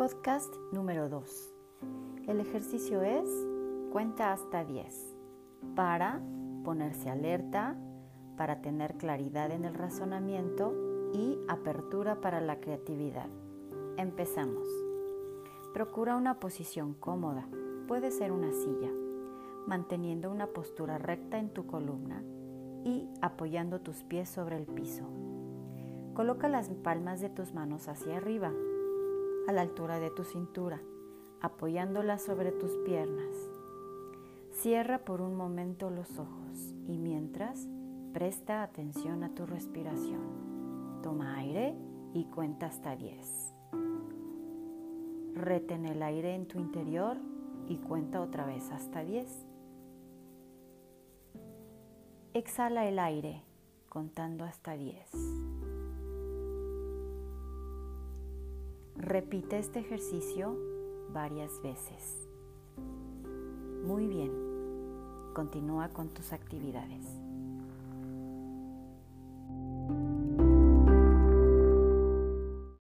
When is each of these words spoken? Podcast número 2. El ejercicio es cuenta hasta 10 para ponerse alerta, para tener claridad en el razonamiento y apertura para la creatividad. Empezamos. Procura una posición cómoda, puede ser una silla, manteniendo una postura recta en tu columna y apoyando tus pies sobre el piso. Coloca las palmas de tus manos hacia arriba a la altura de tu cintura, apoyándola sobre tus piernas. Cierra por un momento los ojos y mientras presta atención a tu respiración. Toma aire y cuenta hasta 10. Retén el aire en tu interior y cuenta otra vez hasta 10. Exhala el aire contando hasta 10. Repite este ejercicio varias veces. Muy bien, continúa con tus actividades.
Podcast 0.00 0.54
número 0.72 1.10
2. 1.10 1.54
El 2.26 2.40
ejercicio 2.40 3.02
es 3.02 3.28
cuenta 3.92 4.32
hasta 4.32 4.64
10 4.64 5.14
para 5.76 6.22
ponerse 6.64 7.10
alerta, 7.10 7.76
para 8.38 8.62
tener 8.62 8.96
claridad 8.96 9.50
en 9.52 9.66
el 9.66 9.74
razonamiento 9.74 10.72
y 11.12 11.36
apertura 11.48 12.22
para 12.22 12.40
la 12.40 12.60
creatividad. 12.60 13.28
Empezamos. 13.98 14.66
Procura 15.74 16.16
una 16.16 16.40
posición 16.40 16.94
cómoda, 16.94 17.46
puede 17.86 18.10
ser 18.10 18.32
una 18.32 18.52
silla, 18.52 18.90
manteniendo 19.66 20.30
una 20.30 20.46
postura 20.46 20.96
recta 20.96 21.38
en 21.38 21.50
tu 21.50 21.66
columna 21.66 22.24
y 22.86 23.06
apoyando 23.20 23.82
tus 23.82 24.02
pies 24.04 24.30
sobre 24.30 24.56
el 24.56 24.64
piso. 24.64 25.04
Coloca 26.14 26.48
las 26.48 26.70
palmas 26.70 27.20
de 27.20 27.28
tus 27.28 27.52
manos 27.52 27.86
hacia 27.86 28.16
arriba 28.16 28.50
a 29.46 29.52
la 29.52 29.62
altura 29.62 29.98
de 29.98 30.10
tu 30.10 30.24
cintura, 30.24 30.80
apoyándola 31.40 32.18
sobre 32.18 32.52
tus 32.52 32.76
piernas. 32.84 33.34
Cierra 34.52 34.98
por 35.04 35.20
un 35.20 35.36
momento 35.36 35.90
los 35.90 36.18
ojos 36.18 36.74
y 36.86 36.98
mientras 36.98 37.66
presta 38.12 38.62
atención 38.62 39.22
a 39.22 39.34
tu 39.34 39.46
respiración. 39.46 41.00
Toma 41.02 41.36
aire 41.38 41.74
y 42.12 42.24
cuenta 42.24 42.66
hasta 42.66 42.96
10. 42.96 43.54
Retén 45.34 45.86
el 45.86 46.02
aire 46.02 46.34
en 46.34 46.46
tu 46.46 46.58
interior 46.58 47.16
y 47.68 47.78
cuenta 47.78 48.20
otra 48.20 48.44
vez 48.44 48.70
hasta 48.70 49.04
10. 49.04 49.46
Exhala 52.34 52.86
el 52.86 52.98
aire 52.98 53.44
contando 53.88 54.44
hasta 54.44 54.72
10. 54.72 55.10
Repite 59.00 59.58
este 59.58 59.78
ejercicio 59.78 60.54
varias 61.10 61.62
veces. 61.62 62.28
Muy 63.82 64.06
bien, 64.06 64.30
continúa 65.34 65.88
con 65.88 66.10
tus 66.10 66.34
actividades. 66.34 67.06